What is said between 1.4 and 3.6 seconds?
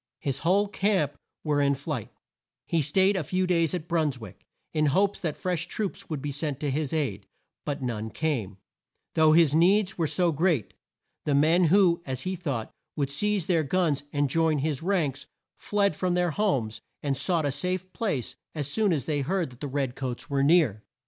were in flight. He staid a few